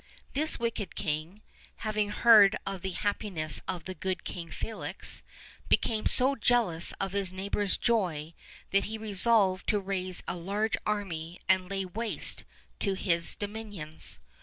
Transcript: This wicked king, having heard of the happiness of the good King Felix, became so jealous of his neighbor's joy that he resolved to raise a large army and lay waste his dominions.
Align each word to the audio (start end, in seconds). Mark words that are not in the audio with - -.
This 0.33 0.57
wicked 0.59 0.95
king, 0.95 1.43
having 1.85 2.09
heard 2.09 2.55
of 2.65 2.81
the 2.81 2.89
happiness 2.93 3.61
of 3.67 3.83
the 3.83 3.93
good 3.93 4.23
King 4.23 4.49
Felix, 4.49 5.21
became 5.69 6.07
so 6.07 6.33
jealous 6.35 6.91
of 6.93 7.11
his 7.11 7.31
neighbor's 7.31 7.77
joy 7.77 8.33
that 8.71 8.85
he 8.85 8.97
resolved 8.97 9.67
to 9.69 9.79
raise 9.79 10.23
a 10.27 10.35
large 10.35 10.75
army 10.87 11.39
and 11.47 11.69
lay 11.69 11.85
waste 11.85 12.45
his 12.79 13.35
dominions. 13.35 14.17